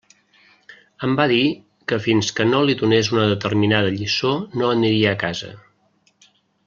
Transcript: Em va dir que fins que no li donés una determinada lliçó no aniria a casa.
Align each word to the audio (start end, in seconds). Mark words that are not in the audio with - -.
Em 1.07 1.11
va 1.19 1.25
dir 1.31 1.41
que 1.91 1.99
fins 2.05 2.31
que 2.39 2.47
no 2.53 2.61
li 2.69 2.77
donés 2.79 3.11
una 3.17 3.27
determinada 3.33 3.93
lliçó 3.99 4.33
no 4.63 4.71
aniria 4.79 5.13
a 5.13 5.21
casa. 5.27 5.53